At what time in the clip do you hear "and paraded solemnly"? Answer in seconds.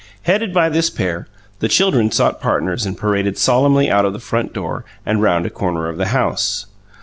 2.87-3.87